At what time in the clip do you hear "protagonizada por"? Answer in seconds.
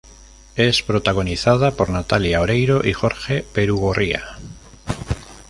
0.81-1.91